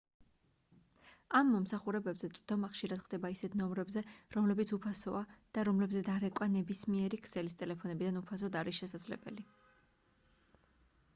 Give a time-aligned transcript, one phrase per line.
[1.39, 4.01] ამ მომსახურებებზე წვდომა ხშირად ხდება ისეთ ნომრებზე
[4.37, 5.21] რომლებიც უფასოა
[5.57, 9.45] და რომლებზეც დარეკვა ნებისმიერი ქსელის ტელეფონებიდან უფასოდ არის შესაძლებელი